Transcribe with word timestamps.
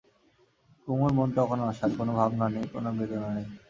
কুমুর 0.83 1.11
মন 1.17 1.29
তখন 1.37 1.59
অসাড়, 1.67 1.93
কোনো 1.97 2.11
ভাবনা 2.19 2.45
নেই, 2.53 2.65
কোনো 2.73 2.89
বেদনা 2.97 3.29
নেই। 3.35 3.45